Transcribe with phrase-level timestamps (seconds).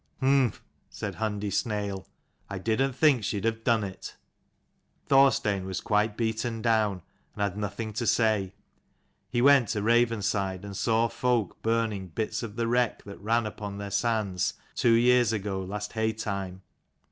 [0.19, 2.07] "Humph," said Hundi Snail.
[2.49, 4.17] "I did'nt think she'd have done it."
[5.05, 7.03] Thorstein was quite beaten down,
[7.35, 8.55] and had nothing to say.
[9.29, 13.77] He went to Ravenside, and saw folk burning bits of the wreck that ran upon
[13.77, 16.63] their sands two years ago last haytime.